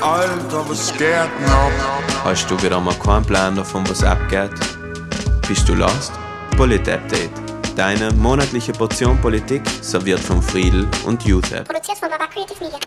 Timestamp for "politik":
9.20-9.62